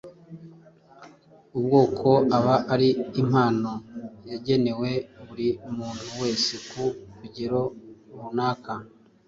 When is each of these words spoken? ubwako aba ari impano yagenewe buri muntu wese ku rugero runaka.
ubwako 1.57 2.11
aba 2.37 2.55
ari 2.73 2.89
impano 3.21 3.71
yagenewe 4.29 4.89
buri 5.25 5.47
muntu 5.75 6.07
wese 6.21 6.53
ku 6.69 6.83
rugero 7.19 7.59
runaka. 8.19 8.73